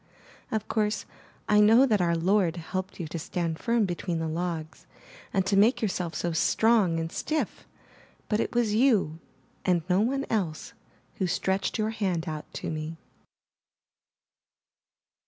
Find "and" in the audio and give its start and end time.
5.31-5.45, 6.99-7.11, 9.63-9.83